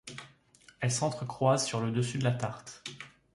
[0.79, 2.81] Elles s'entrecroisent sur le dessus de la tarte.